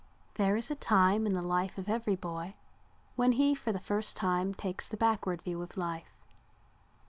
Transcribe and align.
There 0.33 0.55
is 0.55 0.71
a 0.71 0.75
time 0.75 1.27
in 1.27 1.35
the 1.35 1.45
life 1.45 1.77
of 1.77 1.87
every 1.87 2.15
boy 2.15 2.55
when 3.15 3.33
he 3.33 3.53
for 3.53 3.71
the 3.71 3.77
first 3.77 4.17
time 4.17 4.51
takes 4.51 4.87
the 4.87 4.97
backward 4.97 5.43
view 5.43 5.61
of 5.61 5.77
life. 5.77 6.15